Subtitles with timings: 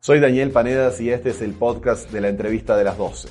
[0.00, 3.28] Soy Daniel Panedas y este es el podcast de la entrevista de las 12,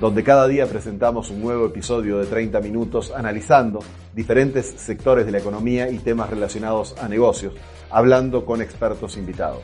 [0.00, 3.78] donde cada día presentamos un nuevo episodio de 30 minutos analizando
[4.14, 7.54] diferentes sectores de la economía y temas relacionados a negocios,
[7.88, 9.62] hablando con expertos invitados.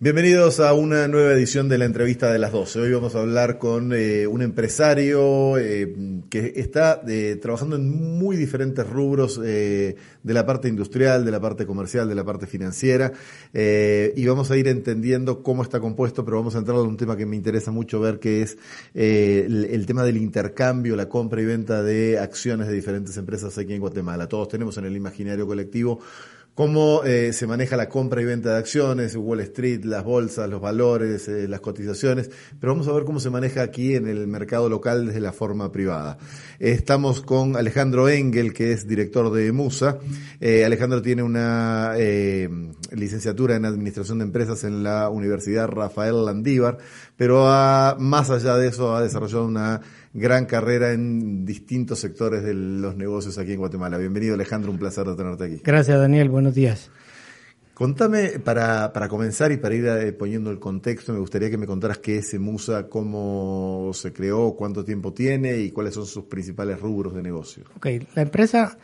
[0.00, 2.78] Bienvenidos a una nueva edición de la entrevista de las 12.
[2.78, 5.92] Hoy vamos a hablar con eh, un empresario eh,
[6.30, 11.66] que está eh, trabajando en muy diferentes rubros de la parte industrial, de la parte
[11.66, 13.12] comercial, de la parte financiera
[13.52, 17.16] y vamos a ir entendiendo cómo está compuesto, pero vamos a entrar en un tema
[17.16, 18.56] que me interesa mucho ver que es
[18.94, 23.74] el, el, tema del intercambio, la compra y venta de acciones de diferentes empresas aquí
[23.74, 24.28] en Guatemala.
[24.28, 25.98] Todos tenemos en el imaginario colectivo
[26.58, 30.60] cómo eh, se maneja la compra y venta de acciones, Wall Street, las bolsas, los
[30.60, 34.68] valores, eh, las cotizaciones, pero vamos a ver cómo se maneja aquí en el mercado
[34.68, 36.18] local desde la forma privada.
[36.58, 39.98] estamos con Alejandro Engel, que es director de Musa.
[40.40, 41.94] Eh, Alejandro tiene una
[42.90, 46.78] licenciatura en Administración de Empresas en la Universidad Rafael Landívar,
[47.18, 47.44] pero
[47.98, 49.80] más allá de eso ha desarrollado una
[50.14, 53.98] gran carrera en distintos sectores de los negocios aquí en Guatemala.
[53.98, 55.60] Bienvenido Alejandro, un placer de tenerte aquí.
[55.64, 56.92] Gracias Daniel, buenos días.
[57.74, 61.66] Contame, para, para comenzar y para ir eh, poniendo el contexto, me gustaría que me
[61.66, 66.80] contaras qué es Musa, cómo se creó, cuánto tiempo tiene y cuáles son sus principales
[66.80, 67.64] rubros de negocio.
[67.76, 68.78] Ok, la empresa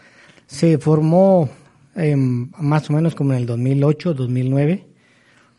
[0.46, 1.48] se formó
[1.94, 4.86] em, más o menos como en el 2008, 2009,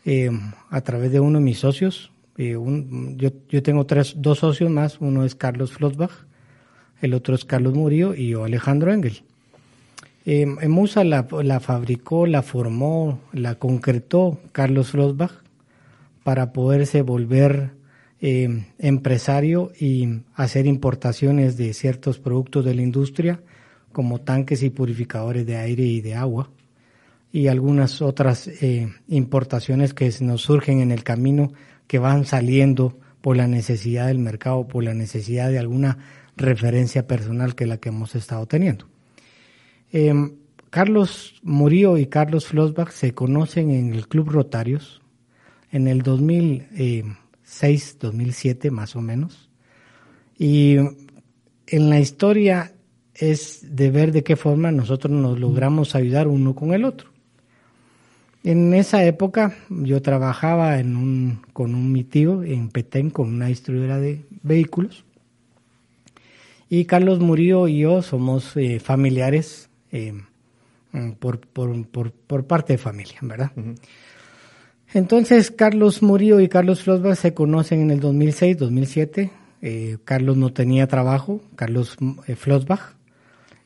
[0.04, 2.58] em, a través de uno de mis socios, eh,
[3.16, 6.12] yo, tengo tres, dos socios más, uno es Carlos Flossbach,
[7.02, 9.24] el otro es Carlos Murillo y yo Alejandro Engel.
[10.26, 15.32] Eh, Musa la, la, fabricó, la formó, la concretó Carlos Flossbach
[16.24, 17.74] para poderse volver
[18.22, 23.42] eh, empresario y hacer importaciones de ciertos productos de la industria
[23.92, 26.50] como tanques y purificadores de aire y de agua
[27.32, 31.52] y algunas otras eh, importaciones que nos surgen en el camino
[31.88, 35.98] que van saliendo por la necesidad del mercado, por la necesidad de alguna
[36.38, 38.88] referencia personal que la que hemos estado teniendo.
[39.92, 40.34] Em,
[40.70, 45.02] Carlos Murillo y Carlos Flossbach se conocen en el Club Rotarios
[45.72, 49.50] en el 2006, 2007 más o menos.
[50.38, 52.74] Y en la historia
[53.14, 57.15] es de ver de qué forma nosotros nos logramos ayudar uno con el otro.
[58.46, 63.48] En esa época yo trabajaba en un, con un mi tío en Petén con una
[63.48, 65.04] distribuidora de vehículos.
[66.70, 70.14] Y Carlos Murillo y yo somos eh, familiares eh,
[70.92, 73.52] mm, por, por, por, por, parte de familia, ¿verdad?
[74.94, 79.32] Entonces Carlos Murillo y Carlos Flosbach se conocen en el 2006, 2007.
[79.64, 82.94] Eh, Carlos no tenía trabajo, Carlos eh, Flosbach.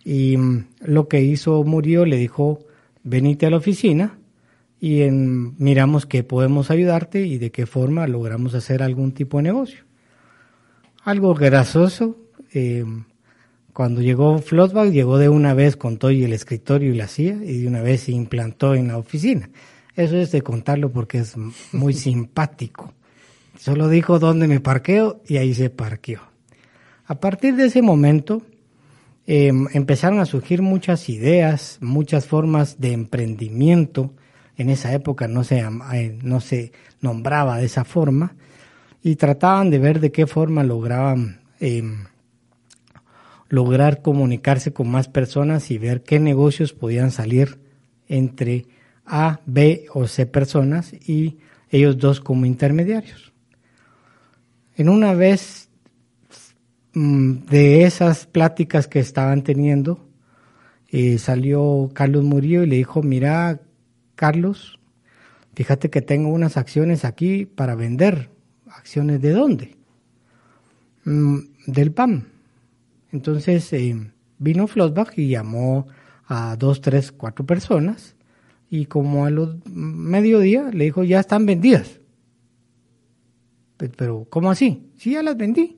[0.06, 2.60] Y mm, lo que hizo Murillo le dijo,
[3.04, 4.16] venite a la oficina
[4.80, 9.44] y en, miramos qué podemos ayudarte y de qué forma logramos hacer algún tipo de
[9.44, 9.84] negocio.
[11.04, 12.18] Algo grasoso,
[12.54, 12.86] eh,
[13.74, 17.38] cuando llegó Flossbach, llegó de una vez con todo y el escritorio y la silla
[17.44, 19.50] y de una vez se implantó en la oficina.
[19.96, 21.36] Eso es de contarlo porque es
[21.74, 22.94] muy simpático.
[23.58, 26.22] Solo dijo dónde me parqueo y ahí se parqueó.
[27.06, 28.42] A partir de ese momento
[29.28, 34.14] eh, empezaron a surgir muchas ideas, muchas formas de emprendimiento
[34.60, 35.60] en esa época no se,
[35.94, 38.36] eh, no se nombraba de esa forma,
[39.02, 42.04] y trataban de ver de qué forma lograban em,
[43.48, 47.58] lograr comunicarse con más personas y ver qué negocios podían salir
[48.10, 48.66] entre
[49.06, 51.38] A, B o C personas y
[51.70, 53.32] ellos dos como intermediarios.
[54.76, 55.70] En una vez
[56.94, 60.06] mm, de esas pláticas que estaban teniendo,
[60.90, 63.62] eh, salió Carlos Murillo y le dijo, mira,
[64.20, 64.78] Carlos,
[65.56, 68.30] fíjate que tengo unas acciones aquí para vender.
[68.68, 69.78] ¿Acciones de dónde?
[71.06, 71.38] Mm,
[71.68, 72.26] del PAM.
[73.14, 73.96] Entonces eh,
[74.38, 75.88] vino Flossbach y llamó
[76.28, 78.18] a dos, tres, cuatro personas
[78.70, 82.02] y como a los mediodía le dijo, ya están vendidas.
[83.78, 84.92] Pero, ¿cómo así?
[84.98, 85.78] Sí, ya las vendí.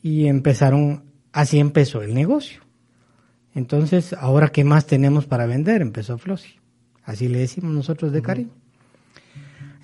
[0.00, 2.60] Y empezaron, así empezó el negocio.
[3.52, 5.82] Entonces, ahora, ¿qué más tenemos para vender?
[5.82, 6.60] Empezó Flossi.
[7.06, 8.50] Así le decimos nosotros de cariño.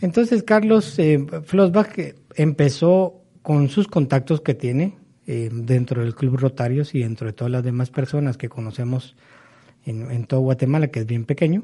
[0.01, 1.97] Entonces Carlos eh, Flossbach
[2.35, 4.97] empezó con sus contactos que tiene
[5.29, 9.15] eh, dentro del Club Rotarios y dentro de todas las demás personas que conocemos
[9.85, 11.63] en, todo Guatemala, que es bien pequeño,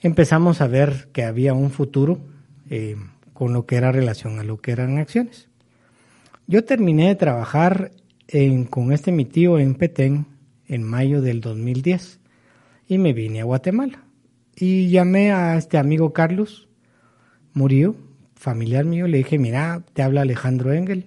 [0.00, 2.18] empezamos a ver que había un futuro
[2.68, 2.96] eh,
[3.34, 5.48] con lo que era relación a lo que eran acciones.
[6.46, 7.92] Yo terminé de trabajar
[8.70, 10.26] con este mi tío en Petén
[10.66, 12.20] en mayo del 2010
[12.86, 14.04] y me vine a Guatemala.
[14.60, 16.68] Y llamé a este amigo Carlos,
[17.54, 17.96] murió,
[18.34, 21.06] familiar mío, le dije, mira, te habla Alejandro Engel,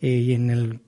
[0.00, 0.80] eh, y en el,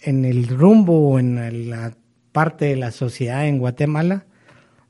[0.00, 1.92] en el rumbo, en la
[2.32, 4.24] parte de la sociedad en Guatemala,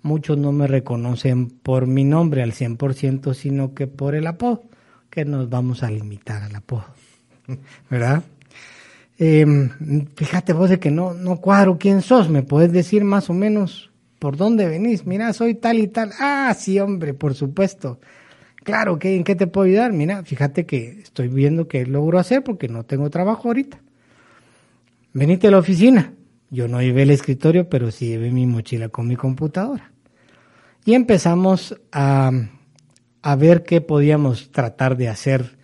[0.02, 4.62] muchos no me reconocen por mi nombre al 100%, sino que por el apodo,
[5.10, 6.86] que nos vamos a limitar al apodo,
[7.90, 8.22] ¿verdad?
[9.18, 9.68] Em,
[10.14, 13.90] fíjate vos de que no, no cuadro quién sos, me puedes decir más o menos
[14.18, 18.00] por dónde venís, mira, soy tal y tal, ah, sí, hombre, por supuesto,
[18.64, 19.92] claro, ¿qué, ¿en qué te puedo ayudar?
[19.92, 23.80] Mira, fíjate que estoy viendo qué logro hacer porque no tengo trabajo ahorita.
[25.12, 26.12] Venite a la oficina.
[26.50, 29.92] Yo no llevé el escritorio, pero sí llevé mi mochila con mi computadora.
[30.84, 32.30] Y empezamos a,
[33.22, 35.58] a ver qué podíamos tratar de hacer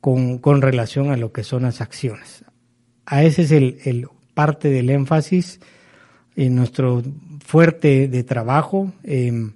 [0.00, 2.44] con, con relación a lo que son las acciones
[3.08, 5.60] a ese es el, parte del énfasis
[6.46, 7.02] en nuestro
[7.44, 8.92] fuerte de trabajo.
[9.02, 9.52] Em,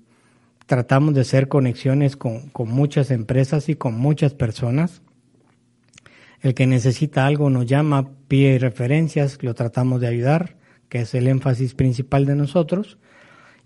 [0.66, 5.02] tratamos de hacer conexiones con, muchas empresas y con muchas personas.
[6.40, 10.56] El que necesita algo nos llama, pide referencias, lo tratamos de ayudar,
[10.88, 12.98] que es el énfasis principal de nosotros.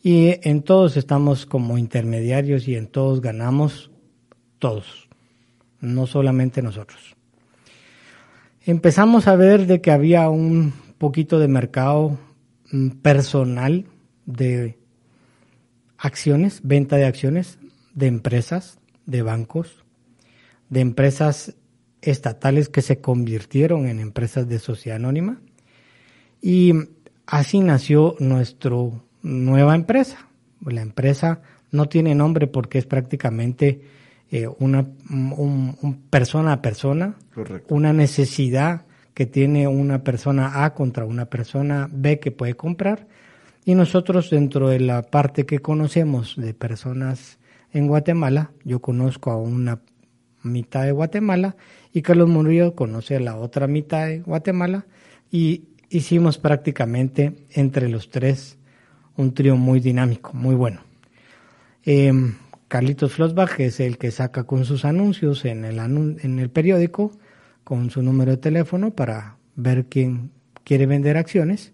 [0.03, 3.91] Y en todos estamos como intermediarios y en todos ganamos
[4.59, 5.09] todos,
[5.81, 7.17] no solamente nosotros
[8.67, 12.19] empezamos a ver de que había un poquito de mercado
[13.03, 13.87] personal
[14.27, 14.79] de
[15.99, 17.59] acciones, venta de acciones
[17.95, 19.85] de empresas, de bancos,
[20.69, 21.57] de empresas
[22.03, 25.41] estatales que se convirtieron en empresas de sociedad anónima.
[26.41, 26.73] Y
[27.27, 28.77] así nació nuestra
[29.23, 30.29] nueva empresa.
[30.65, 31.41] La empresa
[31.71, 33.83] no tiene nombre porque es prácticamente
[34.31, 37.17] eh, una un, persona a persona,
[37.69, 38.86] una necesidad
[39.17, 43.09] que tiene una persona A contra una persona B que puede comprar.
[43.65, 47.39] Y nosotros dentro de la parte que conocemos de personas
[47.73, 49.81] en Guatemala, yo conozco a una
[50.43, 51.57] mitad de Guatemala
[51.95, 54.85] y Carlos Murillo conoce a la otra mitad de Guatemala
[55.33, 58.59] y hicimos prácticamente entre los tres
[59.17, 60.83] un trío muy dinámico, muy bueno.
[61.85, 62.35] Em,
[62.69, 67.13] Carlitos Flossbach es el que saca con sus anuncios en el, en el periódico
[67.67, 70.31] con su número de teléfono para ver quién
[70.63, 71.73] quiere vender acciones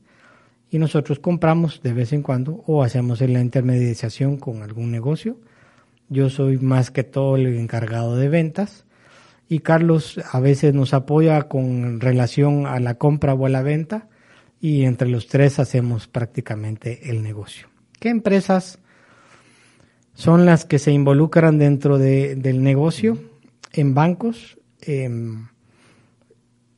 [0.70, 5.36] y nosotros compramos de vez en cuando o hacemos la intermediación con algún negocio.
[6.08, 8.86] Yo soy más que todo el encargado de ventas
[9.50, 14.08] y Carlos a veces nos apoya con relación a la compra o a la venta
[14.62, 17.68] y entre los tres hacemos prácticamente el negocio.
[18.00, 18.78] ¿Qué empresas
[20.14, 23.18] son las que se involucran dentro de, del negocio
[23.74, 24.58] en bancos.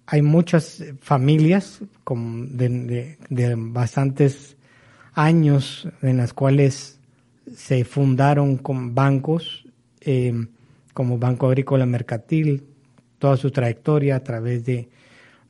[0.06, 3.16] Hay muchas familias con, de,
[3.56, 4.56] bastantes
[5.14, 6.98] años en las cuales
[7.54, 9.64] se fundaron con bancos
[10.00, 10.48] em,
[10.92, 12.64] como Banco Agrícola Mercantil,
[13.18, 14.88] toda su trayectoria a través de,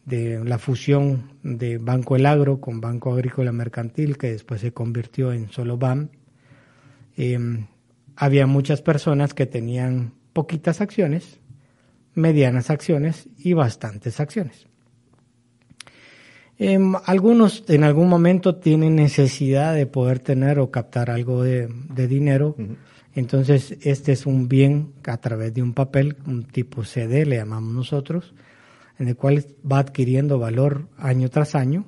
[0.05, 5.33] de, la fusión de Banco El Agro con Banco Agrícola Mercantil, que después se convirtió
[5.33, 6.09] en solo BAM.
[7.17, 7.67] Em,
[8.17, 11.41] había muchas personas que tenían poquitas acciones,
[12.15, 14.67] medianas acciones y bastantes acciones.
[16.57, 21.69] Em, algunos en algún momento tienen necesidad de poder tener o captar algo de,
[22.07, 22.57] dinero.
[23.15, 27.75] Entonces, este es un bien a través de un papel, un tipo CD, le llamamos
[27.75, 28.35] nosotros,
[28.99, 31.87] en el cual va adquiriendo valor año tras año,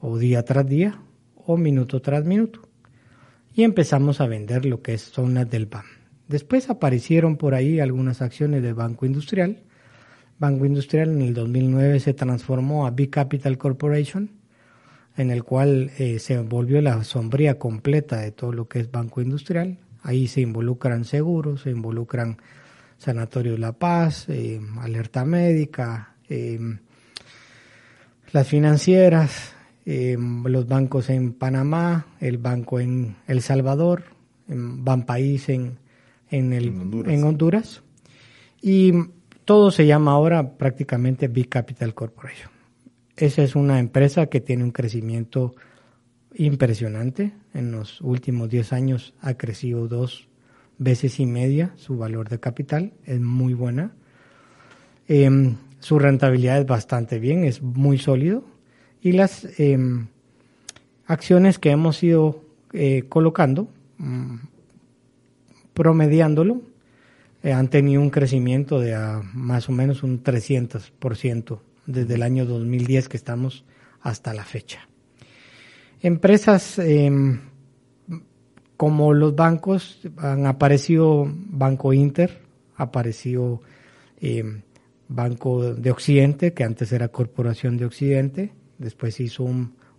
[0.00, 1.00] o día tras día,
[1.34, 2.66] o minuto tras minuto
[3.56, 5.95] y empezamos a vender lo que es zonas del BAM.
[6.28, 9.62] Después aparecieron por ahí algunas acciones del Banco Industrial.
[10.38, 14.30] Banco Industrial en el 2009 se transformó a Big Capital Corporation,
[15.16, 19.20] en el cual eh, se volvió la sombría completa de todo lo que es Banco
[19.20, 19.78] Industrial.
[20.02, 22.38] Ahí se involucran seguros, se involucran
[22.98, 26.58] Sanatorio La Paz, eh, Alerta Médica, eh,
[28.32, 29.52] las financieras,
[29.84, 34.02] los bancos en Panamá, el banco en El Salvador,
[34.48, 35.78] en Banpaís en,
[36.38, 36.66] en, el,
[37.06, 37.82] en Honduras.
[38.60, 38.92] Y
[39.44, 42.50] todo se llama ahora prácticamente Big Capital Corporation.
[43.16, 45.54] Esa es una empresa que tiene un crecimiento
[46.34, 47.32] impresionante.
[47.54, 50.28] En los últimos 10 años ha crecido dos,
[50.78, 53.92] veces y media su valor de capital, es muy buena.
[55.08, 58.44] Em, su rentabilidad es bastante bien, es muy sólido.
[59.00, 60.08] Y las em,
[61.06, 64.36] acciones que hemos ido eh, colocando, mm,
[65.76, 66.62] promediándolo,
[67.42, 68.96] eh, han tenido un crecimiento de
[69.34, 73.64] más o menos un 300% desde el año 2010 que estamos
[74.00, 74.88] hasta la fecha.
[76.00, 77.40] Empresas em,
[78.78, 82.40] como los bancos, han aparecido Banco Inter,
[82.76, 83.60] apareció
[84.18, 84.62] em,
[85.08, 89.44] Banco de Occidente, que antes era Corporación de Occidente, después hizo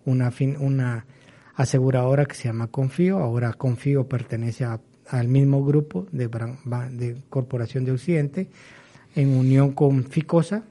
[0.05, 1.05] una, una
[1.53, 4.65] aseguradora que se llama Confío, ahora Confío pertenece
[5.09, 8.47] al mismo grupo de, de, Corporación de Occidente,
[9.15, 10.63] en unión con Ficosa,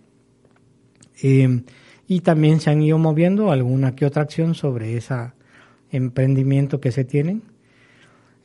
[1.21, 1.65] em,
[2.07, 5.15] y también se han ido moviendo alguna que otra acción sobre ese
[5.91, 7.43] emprendimiento que se tienen.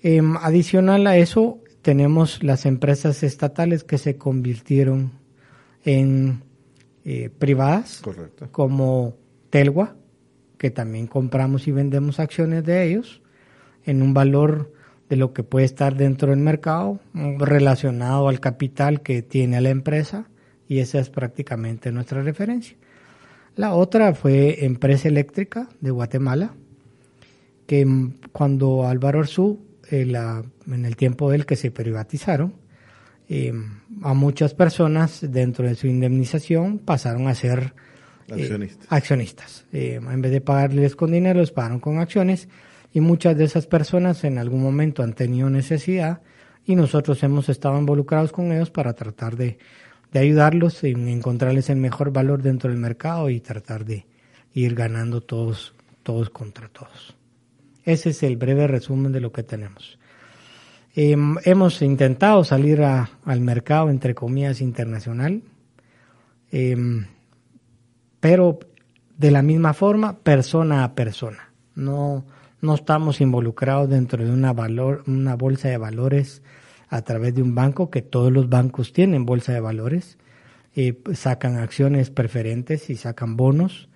[0.02, 5.12] Em, adicional a eso, tenemos las empresas estatales que se convirtieron
[5.84, 6.44] en
[7.04, 8.02] eh, privadas,
[8.52, 9.16] como
[9.50, 9.96] Telwa,
[10.58, 13.22] que también compramos y vendemos acciones de ellos
[13.86, 14.72] en un valor
[15.12, 20.30] de lo que puede estar dentro del mercado relacionado al capital que tiene la empresa
[20.70, 22.78] y esa es prácticamente nuestra referencia.
[23.58, 26.54] La otra fue Empresa Eléctrica de Guatemala,
[27.68, 27.86] que
[28.32, 32.54] cuando Álvaro Arzú en el tiempo del que se privatizaron,
[33.28, 33.52] eh,
[34.04, 37.74] a muchas personas dentro de su indemnización pasaron a ser
[38.30, 39.66] eh, accionistas.
[39.74, 42.48] Eh, en vez de pagarles con dinero, les pagaron con acciones
[42.94, 46.22] y muchas de esas personas en algún momento han tenido necesidad
[46.66, 49.58] y nosotros hemos estado involucrados con ellos para tratar de,
[50.12, 54.06] de ayudarlos y encontrarles el mejor valor dentro del mercado y tratar de
[54.54, 57.16] ir ganando todos, todos contra todos.
[57.84, 59.98] Ese es el breve resumen de lo que tenemos.
[60.94, 65.42] Em, hemos intentado salir al mercado, entre comillas, internacional,
[66.52, 67.06] em,
[68.20, 68.60] pero
[69.18, 71.54] de la misma forma, persona a persona.
[71.76, 72.26] No,
[72.62, 76.44] no estamos involucrados dentro de una, valor, una bolsa de valores
[76.90, 80.18] a través de un banco, que todos los bancos tienen bolsa de valores,
[80.76, 83.90] eh, sacan acciones preferentes y sacan bonos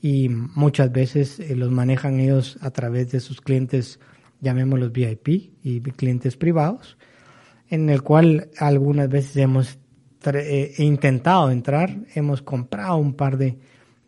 [0.00, 4.00] y muchas veces eh, los manejan ellos a través de sus clientes,
[4.40, 5.28] llamémoslos VIP
[5.62, 6.98] y clientes privados,
[7.68, 9.78] en el cual algunas veces hemos
[10.24, 13.58] eh, intentado entrar, hemos comprado un par de,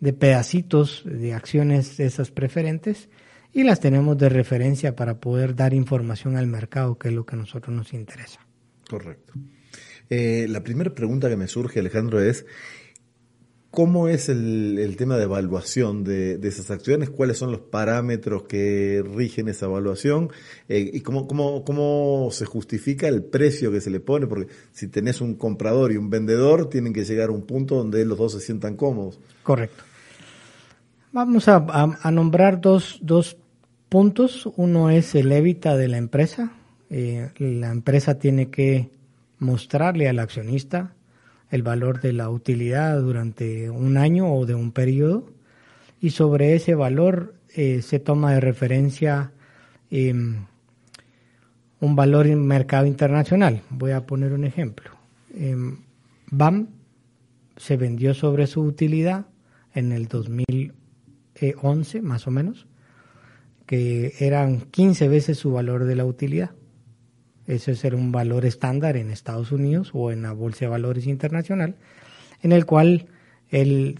[0.00, 3.08] de pedacitos de acciones esas preferentes
[3.52, 7.36] y las tenemos de referencia para poder dar información al mercado, que es lo que
[7.36, 8.40] a nosotros nos interesa.
[8.88, 9.32] Correcto.
[10.08, 12.44] Eh, la primera pregunta que me surge, Alejandro, es
[13.70, 17.08] ¿Cómo es el, tema de evaluación de, esas acciones?
[17.08, 20.30] ¿Cuáles son los parámetros que rigen esa evaluación?
[20.68, 24.26] Eh, ¿Y cómo, cómo, cómo se justifica el precio que se le pone?
[24.26, 28.04] Porque si tenés un comprador y un vendedor, tienen que llegar a un punto donde
[28.04, 29.20] los dos se sientan cómodos.
[29.44, 29.84] Correcto.
[31.12, 31.60] Vamos a,
[32.10, 33.36] nombrar dos, dos,
[33.90, 34.48] puntos.
[34.56, 36.52] Uno es el evita de la empresa.
[36.88, 38.90] Eh, la empresa tiene que
[39.38, 40.94] mostrarle al accionista
[41.50, 45.28] el valor de la utilidad durante un año o de un periodo
[46.00, 49.32] y sobre ese valor eh, se toma de referencia
[49.90, 50.46] em,
[51.80, 53.62] un valor en mercado internacional.
[53.70, 54.90] Voy a poner un ejemplo.
[55.34, 55.78] Em,
[56.30, 56.68] BAM
[57.56, 59.26] se vendió sobre su utilidad
[59.74, 62.66] en el 2011 más o menos,
[63.70, 66.50] que eran 15 veces su valor de la utilidad.
[67.46, 71.76] Ese es un valor estándar en Estados Unidos o en la Bolsa de Valores Internacional,
[72.42, 73.06] en el cual
[73.48, 73.96] el,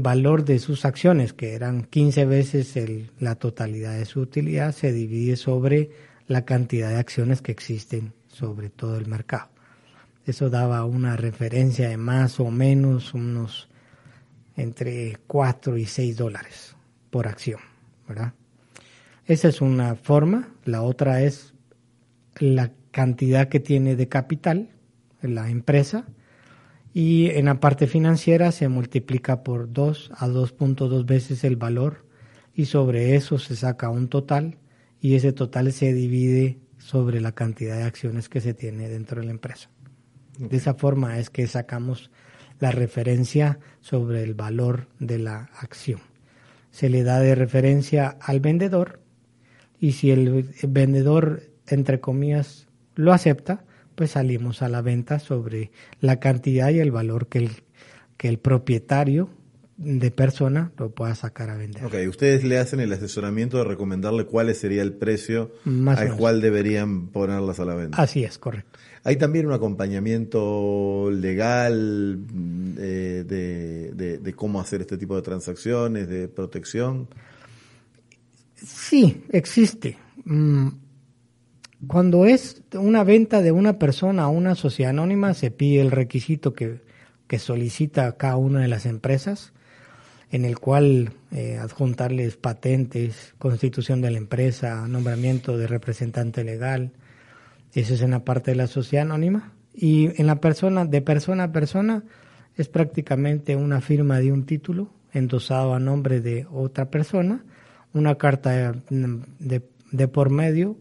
[0.00, 2.74] valor de sus acciones, que eran 15 veces
[3.18, 5.90] la totalidad de su utilidad, se divide sobre
[6.26, 9.50] la cantidad de acciones que existen sobre todo el mercado.
[10.24, 13.68] Eso daba una referencia de más o menos unos
[14.56, 16.74] entre 4 y 6 dólares
[17.10, 17.60] por acción,
[18.08, 18.32] ¿verdad?
[19.30, 20.48] Esa es una forma.
[20.64, 21.54] La otra es
[22.40, 24.70] la cantidad que tiene de capital
[25.22, 26.04] la empresa
[26.92, 32.04] y en la parte financiera se multiplica por 2 a 2.2 veces el valor
[32.56, 34.58] y sobre eso se saca un total
[35.00, 39.26] y ese total se divide sobre la cantidad de acciones que se tiene dentro de
[39.26, 39.70] la empresa.
[40.40, 42.10] De esa forma es que sacamos
[42.58, 46.00] la referencia sobre el valor de la acción.
[46.72, 48.98] Se le da de referencia al vendedor
[49.80, 55.70] y si el vendedor, entre comillas, lo acepta, pues salimos a la venta sobre
[56.00, 57.50] la cantidad y el valor que el,
[58.16, 59.30] que el propietario
[59.76, 61.82] de persona lo pueda sacar a vender.
[61.84, 66.42] Ok, ustedes le hacen el asesoramiento de recomendarle cuál sería el precio Más al cual
[66.42, 68.02] deberían ponerlas a la venta.
[68.02, 68.78] Así es, correcto.
[69.04, 75.22] ¿Hay también un acompañamiento legal mm, eh, de, de- de cómo hacer este tipo de
[75.22, 77.08] transacciones, de protección?
[78.64, 79.96] Sí, existe.
[80.24, 80.68] Mm,
[81.86, 86.52] Cuando es una venta de una persona a una sociedad anónima, se pide el requisito
[86.52, 86.82] que,
[87.26, 89.54] que solicita cada una de las empresas,
[90.30, 96.92] en el cual eh, adjuntarles patentes, constitución de la empresa, nombramiento de representante legal.
[97.72, 99.52] Eso es en la parte de la sociedad anónima.
[99.72, 102.04] Y en la persona, de persona a persona,
[102.56, 107.44] es prácticamente una firma de un título endosado a nombre de otra persona,
[107.92, 110.76] una carta de, por medio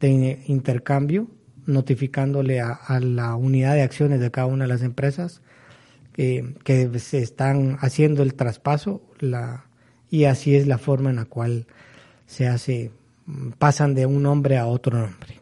[0.00, 1.28] de intercambio,
[1.66, 5.42] notificándole a, la unidad de acciones de cada una de las empresas
[6.12, 9.02] que, que se están haciendo el traspaso
[10.10, 11.66] y así es la forma en la cual
[12.26, 12.90] se hace,
[13.58, 15.40] pasan de un nombre a otro nombre.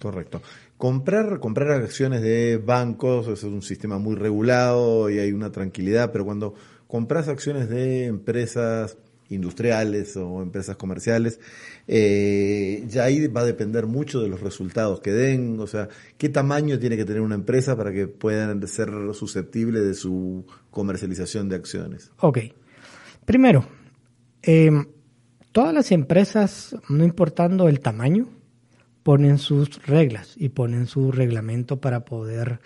[0.00, 0.42] Correcto.
[0.76, 6.24] Comprar, comprar acciones de bancos es un sistema muy regulado y hay una tranquilidad, pero
[6.24, 6.54] cuando
[6.86, 8.96] compras acciones de empresas
[9.30, 11.40] industriales o empresas comerciales,
[11.86, 16.28] eh, ya ahí va a depender mucho de los resultados que den, o sea, qué
[16.28, 21.56] tamaño tiene que tener una empresa para que puedan ser susceptibles de su comercialización de
[21.56, 22.10] acciones.
[22.20, 22.38] Ok.
[23.24, 23.66] Primero,
[24.42, 24.70] eh,
[25.52, 28.28] todas las empresas, no importando el tamaño,
[29.02, 32.60] ponen sus reglas y ponen su reglamento para poder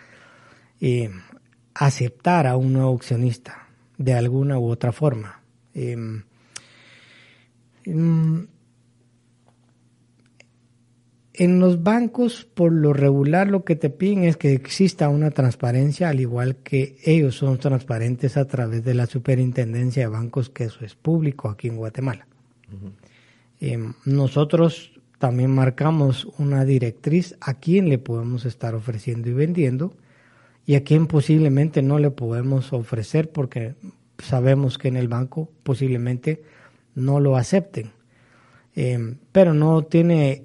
[0.81, 1.11] eh,
[1.75, 5.41] aceptar a un nuevo accionista de alguna u otra forma.
[5.75, 6.17] Mm,
[7.85, 8.49] en
[11.61, 16.21] los bancos, por lo regular, lo que te piden es que exista una transparencia, al
[16.21, 20.95] igual que ellos son transparentes a través de la superintendencia de bancos, que eso es
[20.95, 22.27] público aquí en Guatemala.
[23.61, 29.95] Eh, nosotros también marcamos una directriz a quién le podemos estar ofreciendo y vendiendo
[30.67, 33.75] y a quién posiblemente no le podemos ofrecer porque
[34.19, 36.43] sabemos que en el banco posiblemente
[36.95, 37.93] no lo acepten.
[38.75, 40.45] Eh, pero no tiene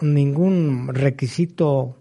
[0.00, 2.00] ningún requisito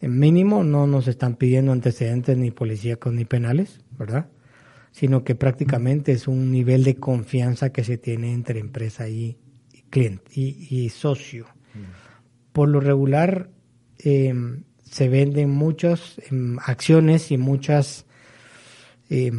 [0.00, 4.28] mínimo, no nos están pidiendo antecedentes ni policíacos ni penales, ¿verdad?
[4.92, 9.36] Sino que prácticamente es un nivel de confianza que se tiene entre empresa y
[9.90, 11.46] cliente y, y socio.
[12.52, 13.50] Por lo regular
[13.98, 14.34] eh,
[14.82, 18.06] se venden muchas eh, acciones y muchas,
[19.08, 19.30] eh,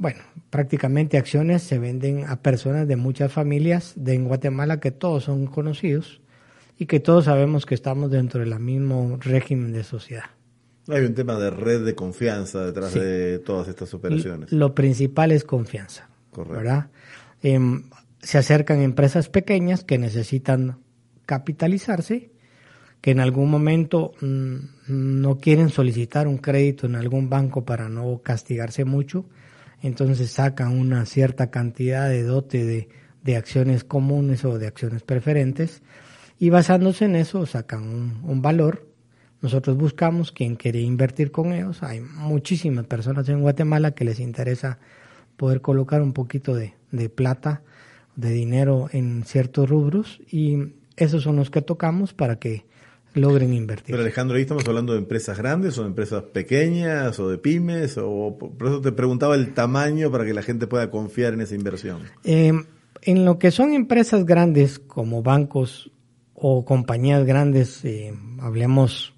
[0.00, 5.24] bueno, prácticamente acciones se venden a personas de muchas familias de en Guatemala que todos
[5.24, 6.22] son conocidos
[6.78, 10.24] y que todos sabemos que estamos dentro del mismo régimen de sociedad.
[10.88, 12.98] Hay un tema de red de confianza detrás Sí.
[12.98, 14.50] de todas estas operaciones.
[14.50, 16.56] Lo principal es confianza, Correcto.
[16.56, 16.86] ¿verdad?
[17.42, 17.82] Em,
[18.20, 20.78] se acercan empresas pequeñas que necesitan
[21.26, 22.30] capitalizarse,
[23.02, 24.56] que en algún momento mm,
[24.88, 29.26] no quieren solicitar un crédito en algún banco para no castigarse mucho,
[29.82, 32.88] entonces sacan una cierta cantidad de dote de,
[33.22, 35.82] de acciones comunes o de acciones preferentes
[36.38, 38.88] y basándose en eso sacan un, un valor.
[39.42, 41.82] Nosotros buscamos quien quiere invertir con ellos.
[41.82, 44.78] Hay muchísimas personas en Guatemala que les interesa
[45.36, 47.62] poder colocar un poquito de, de plata,
[48.16, 52.66] de dinero en ciertos rubros y esos son los que tocamos para que
[53.14, 53.92] logren invertir.
[53.92, 57.96] Pero Alejandro, ahí estamos hablando de empresas grandes o de empresas pequeñas o de pymes,
[57.98, 61.54] o por eso te preguntaba el tamaño para que la gente pueda confiar en esa
[61.54, 62.02] inversión.
[62.24, 62.52] Eh,
[63.02, 65.90] en lo que son empresas grandes como bancos
[66.34, 69.14] o compañías grandes, eh, hablemos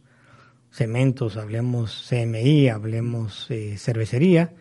[0.70, 4.54] cementos, hablemos CMI, hablemos eh, cervecería,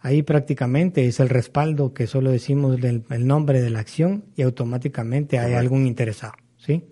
[0.00, 4.42] ahí prácticamente es el respaldo que solo decimos del, el nombre de la acción y
[4.42, 5.60] automáticamente hay Correcto.
[5.60, 6.82] algún interesado, ¿sí?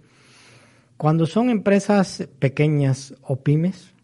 [1.01, 3.95] Cuando son empresas pequeñas o pymes,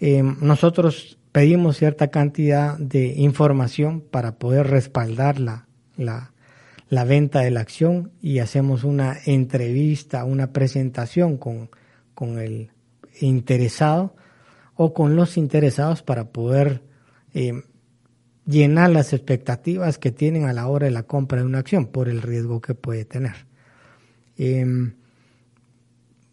[0.00, 7.60] eh, nosotros pedimos cierta cantidad de información para poder respaldar la, la, venta de la
[7.60, 11.70] acción y hacemos una entrevista, una presentación con,
[12.16, 12.72] con el
[13.20, 14.16] interesado
[14.74, 16.82] o con los interesados para poder
[17.32, 17.62] eh,
[18.44, 22.08] llenar las expectativas que tienen a la hora de la compra de una acción por
[22.08, 23.46] el riesgo que puede tener.
[24.36, 24.94] Em,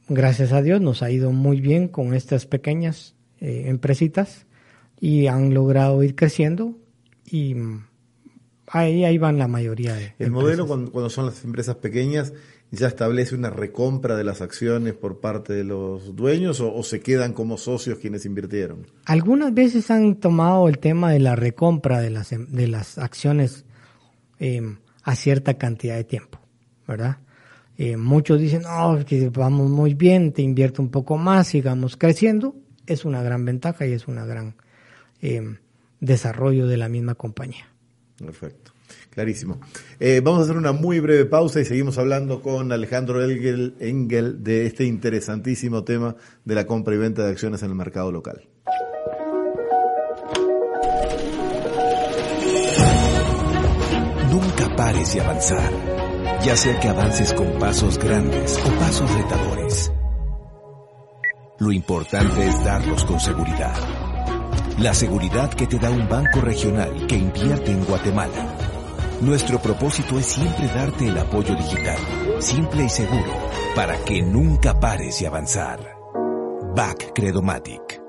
[0.08, 4.46] gracias a Dios nos ha ido muy bien con estas pequeñas eh, empresitas
[5.00, 6.78] y han logrado ir creciendo
[7.26, 7.86] y mm,
[8.68, 10.32] ahí, ahí van la mayoría de El empresas.
[10.32, 12.34] modelo cuando, cuando son las empresas pequeñas
[12.72, 17.00] ya establece una recompra de las acciones por parte de los dueños o, o se
[17.00, 18.88] quedan como socios quienes invirtieron.
[19.06, 23.66] Algunas veces han tomado el tema de la recompra de las, em- de las acciones
[24.40, 26.40] em, a cierta cantidad de tiempo,
[26.88, 27.18] ¿verdad?
[27.78, 32.56] Eh, muchos dicen, no, que vamos muy bien, te invierto un poco más, sigamos creciendo.
[32.88, 34.56] Es una gran ventaja y es un gran
[35.22, 35.58] em,
[36.00, 37.68] desarrollo de la misma compañía.
[38.18, 38.76] Perfecto.
[39.10, 39.60] Clarísimo.
[40.00, 44.44] Eh, vamos a hacer una muy breve pausa y seguimos hablando con Alejandro Engel, Engel
[44.44, 48.46] de este interesantísimo tema de la compra y venta de acciones en el mercado local.
[54.30, 55.72] Nunca pares de avanzar,
[56.46, 59.92] ya sea que avances con pasos grandes o pasos retadores.
[61.58, 63.76] Lo importante es darlos con seguridad.
[64.78, 68.58] La seguridad que te da un banco regional que invierte en Guatemala.
[69.22, 71.98] Nuestro propósito es siempre darte el apoyo digital,
[72.40, 73.34] simple y seguro,
[73.74, 75.80] para que nunca pares de avanzar.
[76.76, 78.02] Back Credomatic.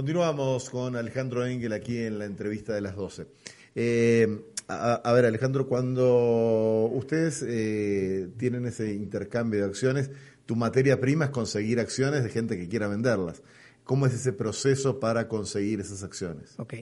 [0.00, 3.26] Continuamos con Alejandro Engel aquí en la entrevista de las 12.
[3.74, 10.10] Eh, a, ver, Alejandro, cuando ustedes eh, tienen ese intercambio de acciones,
[10.46, 13.42] tu materia prima es conseguir acciones de gente que quiera venderlas.
[13.84, 16.58] ¿Cómo es ese proceso para conseguir esas acciones?
[16.58, 16.76] Ok.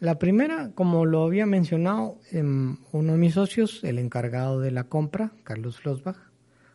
[0.00, 4.84] La primera, como lo había mencionado, em, uno de mis socios, el encargado de la
[4.84, 6.16] compra, Carlos Flosbach,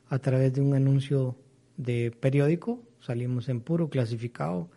[0.08, 1.36] a través de un anuncio
[1.78, 4.70] de periódico, salimos en puro clasificado,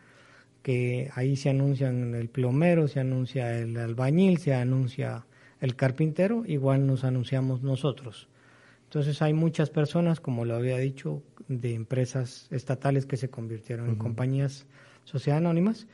[0.63, 5.27] que ahí se anuncian el plomero, se anuncia el albañil, se anuncia
[5.61, 8.29] el carpintero, igual nos anunciamos nosotros.
[8.85, 13.97] Entonces hay muchas personas, como lo había dicho, de empresas estatales que se convirtieron en
[13.97, 14.67] compañías
[15.05, 15.87] sociedades anónimas,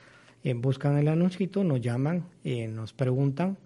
[0.44, 3.58] eh, buscan el anuncito, nos llaman, y nos preguntan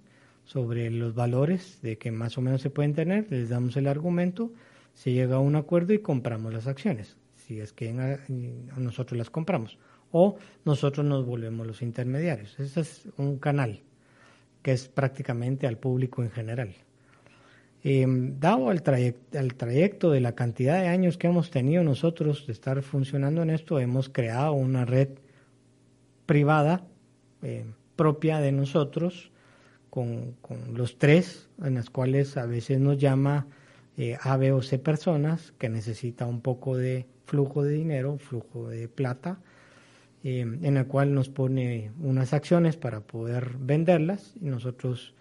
[0.45, 4.53] sobre los valores de que más o menos se pueden tener, les damos el argumento,
[4.95, 7.93] se llega a un acuerdo y compramos las acciones, si es que
[8.77, 9.79] nosotros las compramos
[10.13, 12.59] o nosotros nos volvemos los intermediarios.
[12.59, 13.83] Ese es un canal
[14.63, 16.75] que es prácticamente al público en general.
[17.83, 18.05] Eh,
[18.39, 23.43] dado el, trayecto de la cantidad de años que hemos tenido nosotros de estar funcionando
[23.43, 25.09] en esto, hemos creado una red
[26.27, 26.85] privada
[27.43, 27.65] eh,
[27.97, 29.31] propia de nosotros
[29.89, 30.37] con,
[30.75, 33.47] los tres, en las cuales a veces nos llama
[33.97, 38.69] eh, A, B o C personas que necesita un poco de flujo de dinero, flujo
[38.69, 39.41] de plata,
[40.23, 45.15] eh, en la cual nos pone unas acciones para poder venderlas y nosotros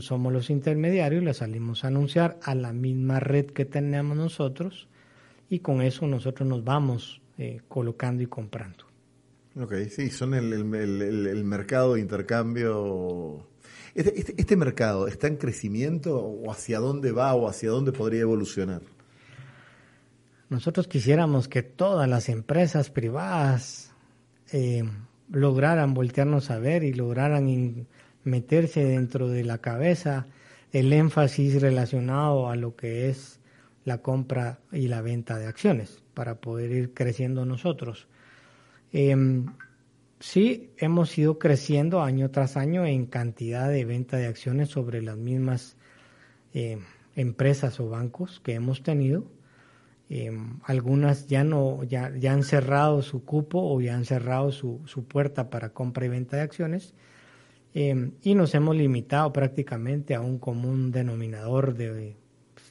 [0.00, 4.88] somos los intermediarios, las salimos a anunciar a la misma red que tenemos nosotros
[5.48, 8.84] y con eso nosotros nos vamos eh, colocando y comprando.
[9.60, 13.46] Ok, sí, son el, el, mercado de intercambio.
[13.94, 18.22] Este, este, este, mercado está en crecimiento o hacia dónde va o hacia dónde podría
[18.22, 18.82] evolucionar?
[20.50, 23.93] Nosotros quisiéramos que todas las empresas privadas
[24.56, 24.84] eh,
[25.32, 27.88] lograran voltearnos a ver y lograran
[28.22, 30.28] meterse dentro de la cabeza
[30.70, 33.40] el énfasis relacionado a lo que es
[33.84, 38.06] la compra y la venta de acciones para poder ir creciendo nosotros.
[38.92, 39.46] Em,
[40.20, 45.16] sí, hemos ido creciendo año tras año en cantidad de venta de acciones sobre las
[45.16, 45.76] mismas
[46.52, 46.78] eh,
[47.16, 49.24] empresas o bancos que hemos tenido.
[50.16, 54.80] Em, algunas ya no ya, ya han cerrado su cupo o ya han cerrado su,
[54.84, 56.94] su puerta para compra y venta de acciones
[57.74, 62.14] em, y nos hemos limitado prácticamente a un común denominador de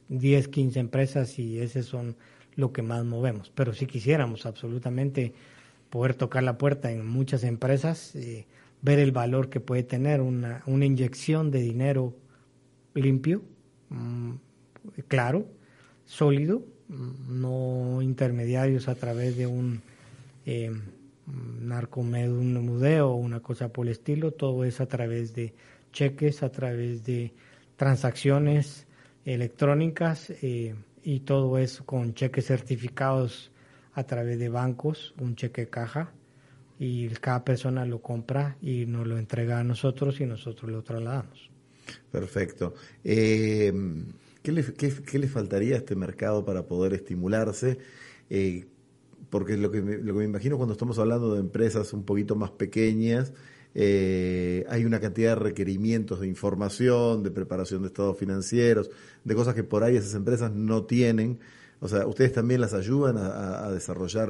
[0.07, 2.15] 10, 15 empresas y ese son
[2.55, 3.51] lo que más movemos.
[3.53, 5.33] Pero si quisiéramos absolutamente
[5.89, 8.47] poder tocar la puerta en muchas empresas, eh,
[8.81, 12.15] ver el valor que puede tener una, una inyección de dinero
[12.93, 13.41] limpio,
[13.89, 14.35] mm,
[15.09, 15.45] claro,
[16.05, 16.63] sólido,
[17.27, 19.81] no intermediarios a través de un
[20.45, 20.71] eh,
[21.61, 25.53] narcomedeo o una cosa por el estilo, todo es a través de
[25.91, 27.31] cheques, a través de
[27.75, 28.85] transacciones
[29.25, 33.51] electrónicas eh, y todo eso con cheques certificados
[33.93, 36.11] a través de bancos, un cheque caja
[36.79, 41.49] y cada persona lo compra y nos lo entrega a nosotros y nosotros lo trasladamos.
[42.11, 42.73] Perfecto.
[43.03, 43.71] Eh,
[44.43, 47.79] ¿qué, le, faltaría a este mercado para poder estimularse?
[48.29, 48.65] Eh,
[49.29, 53.33] porque lo que, me, imagino cuando estamos hablando de empresas un poquito más pequeñas,
[53.73, 58.91] eh, hay una cantidad de requerimientos de información, de preparación de estados financieros,
[59.23, 61.39] de cosas que por ahí esas empresas no tienen.
[61.79, 64.29] O sea, ¿ustedes también las ayudan a, a desarrollar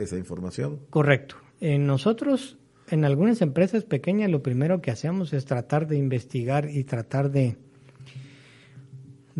[0.00, 0.78] esa información?
[0.90, 1.36] Correcto.
[1.60, 2.58] En nosotros,
[2.90, 7.56] en algunas empresas pequeñas, lo primero que hacemos es tratar de investigar y tratar de,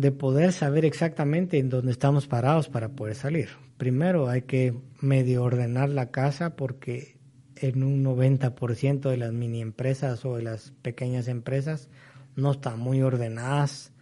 [0.01, 3.49] de poder saber exactamente en dónde estamos parados para poder salir.
[3.77, 7.17] Primero hay que medio ordenar la casa porque
[7.55, 11.87] en un 90% de las mini empresas o de las pequeñas empresas
[12.35, 13.93] no están muy ordenadas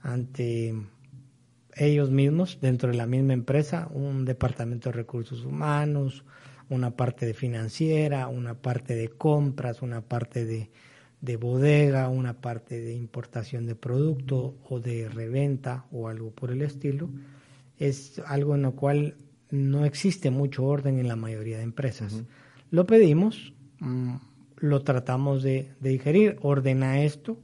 [0.00, 0.76] ante
[1.74, 6.24] ellos mismos dentro de la misma empresa, un departamento de recursos humanos,
[6.68, 10.70] una parte de financiera, una parte de compras, una parte de,
[11.22, 16.60] de bodega, una parte de importación de producto o de reventa o algo por el
[16.60, 17.08] estilo,
[17.78, 19.14] es algo en lo cual
[19.50, 22.22] no existe mucho orden en la mayoría de empresas.
[22.70, 24.16] Lo pedimos, mm,
[24.58, 27.38] lo tratamos de, de, digerir, ordena esto,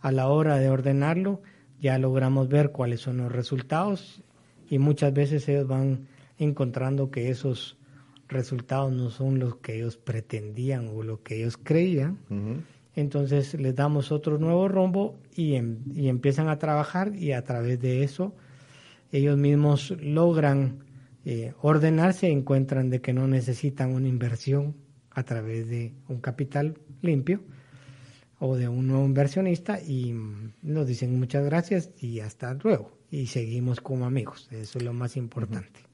[0.00, 1.40] a la hora de ordenarlo
[1.80, 4.22] ya logramos ver cuáles son los resultados
[4.68, 7.78] y muchas veces ellos van encontrando que esos
[8.28, 12.18] resultados no son los que ellos pretendían o lo que ellos creían.
[12.94, 17.80] Entonces les damos otro nuevo rombo y, em, y, empiezan a trabajar y a través
[17.80, 18.34] de eso
[19.12, 20.84] ellos mismos logran
[21.24, 24.74] eh, ordenarse, encuentran de que no necesitan una inversión
[25.10, 27.42] a través de un capital limpio
[28.38, 30.14] o de un nuevo inversionista y
[30.62, 34.48] nos dicen muchas gracias y hasta luego y seguimos como amigos.
[34.50, 35.89] Eso es lo más importante.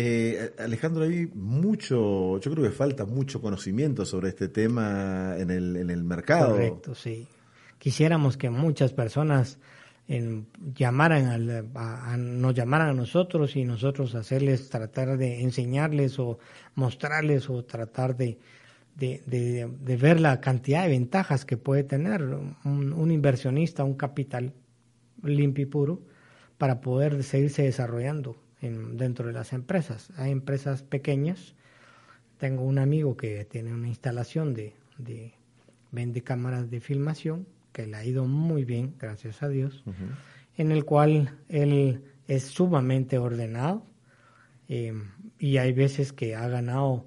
[0.00, 5.74] Eh, Alejandro, hay mucho, yo creo que falta mucho conocimiento sobre este tema en el,
[5.74, 6.52] en el mercado.
[6.52, 7.26] Correcto, sí.
[7.78, 9.58] Quisiéramos que muchas personas
[10.06, 11.26] en, llamaran
[11.74, 16.38] a, nos llamaran a nosotros y nosotros hacerles, tratar de enseñarles o
[16.76, 18.38] mostrarles o tratar de,
[18.94, 24.54] de, de, ver la cantidad de ventajas que puede tener un inversionista, un capital
[25.24, 26.02] limpio y puro
[26.56, 30.10] para poder seguirse desarrollando dentro de las empresas.
[30.16, 31.54] Hay empresas pequeñas.
[32.38, 35.34] Tengo un amigo que tiene una instalación de, de
[35.90, 39.84] vende cámaras de filmación que le ha ido muy bien, gracias a Dios,
[40.56, 43.86] en el cual él es sumamente ordenado
[44.68, 44.92] eh,
[45.38, 47.06] y hay veces que ha ganado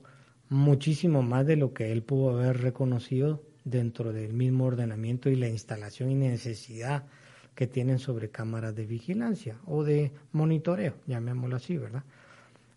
[0.49, 5.49] muchísimo más de lo que él pudo haber reconocido dentro del mismo ordenamiento y la
[5.49, 7.05] instalación y necesidad
[7.61, 12.01] que tienen sobre cámaras de vigilancia o de monitoreo, llamémoslo así, ¿verdad?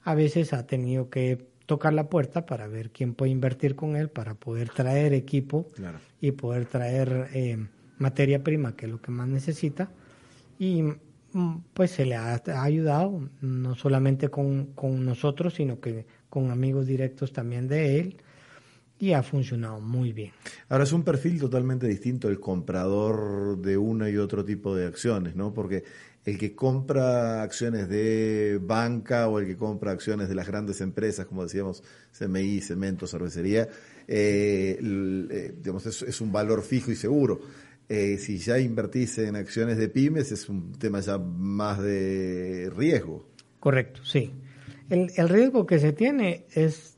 [0.03, 4.11] A veces ha tenido que tocar la puerta para ver quién puede invertir con él,
[4.11, 5.71] para poder traer equipo
[6.21, 7.67] y poder traer eh,
[7.97, 9.89] materia prima, que es lo que más necesita.
[10.59, 16.51] Y mm, pues se le ha, ayudado, no solamente con, con nosotros, sino que con
[16.51, 18.17] amigos directos también de él
[18.99, 20.33] y ha funcionado muy bien.
[20.69, 25.35] Ahora es un perfil totalmente distinto el comprador de uno y otro tipo de acciones,
[25.35, 25.53] ¿no?
[25.53, 25.85] Porque
[26.25, 31.27] el que compra acciones de banca o el que compra acciones de las grandes empresas,
[31.27, 31.83] como decíamos,
[32.19, 33.69] CMI, cemento, cervecería,
[34.09, 37.41] eh, eh, digamos, es, un valor fijo y seguro.
[37.89, 43.29] Eh, si ya invertís en acciones de pymes, es un tema ya más de riesgo.
[43.61, 44.33] Correcto, sí.
[44.89, 46.94] El, el riesgo que se tiene es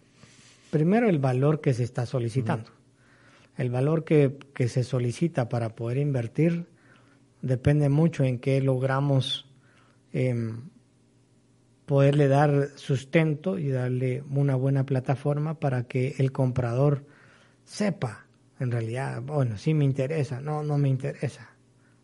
[0.70, 2.70] primero el valor que se está solicitando.
[3.56, 4.36] El valor que,
[4.68, 6.66] se solicita para poder invertir
[7.40, 9.50] depende mucho en qué logramos
[10.12, 10.68] em,
[11.86, 17.06] poderle dar sustento y darle una buena plataforma para que el comprador
[17.64, 18.26] sepa,
[18.58, 21.50] en realidad, bueno, sí me interesa, no, no me interesa.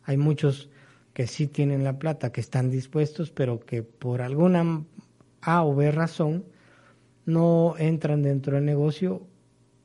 [0.04, 0.70] Hay muchos
[1.12, 4.84] que sí tienen la plata, que están dispuestos, pero que por alguna
[5.40, 6.44] A o B razón
[7.24, 9.26] no entran dentro del negocio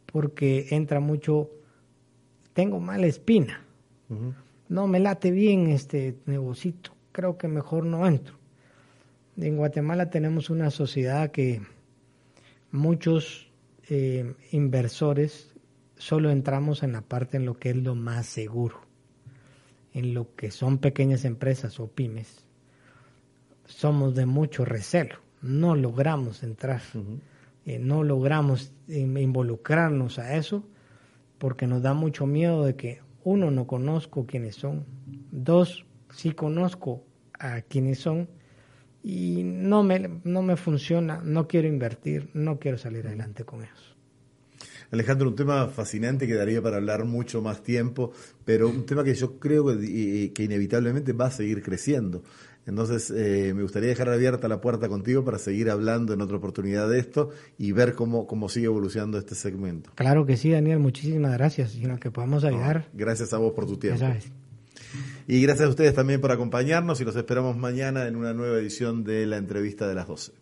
[0.05, 1.51] porque entra mucho,
[2.53, 3.61] tengo mala espina,
[4.69, 8.35] no me late bien este negocito, creo que mejor no entro.
[9.37, 11.61] En Guatemala tenemos una sociedad que
[12.71, 13.51] muchos
[13.89, 15.53] eh, inversores
[15.95, 18.81] solo entramos en la parte en lo que es lo más seguro,
[19.93, 22.45] en lo que son pequeñas empresas o pymes.
[23.65, 26.81] Somos de mucho recelo, no logramos entrar,
[27.65, 30.63] eh, no logramos involucrarnos a eso
[31.37, 34.85] porque nos da mucho miedo de que uno no conozco quiénes son,
[35.31, 37.03] dos sí conozco
[37.39, 38.29] a quiénes son
[39.03, 43.95] y no me, no me funciona, no quiero invertir, no quiero salir adelante con eso.
[44.91, 48.13] Alejandro, un tema fascinante que daría para hablar mucho más tiempo,
[48.45, 52.23] pero un tema que yo creo que, que inevitablemente va a seguir creciendo.
[52.67, 56.89] Entonces, eh, me gustaría dejar abierta la puerta contigo para seguir hablando en otra oportunidad
[56.89, 59.89] de esto y ver cómo, cómo sigue evolucionando este segmento.
[59.95, 61.75] Claro que sí, Daniel, muchísimas gracias.
[61.75, 62.89] Y que podamos ayudar.
[62.93, 64.05] gracias a vos por tu tiempo.
[65.27, 69.03] Y gracias a ustedes también por acompañarnos y los esperamos mañana en una nueva edición
[69.03, 70.33] de la entrevista de las 12.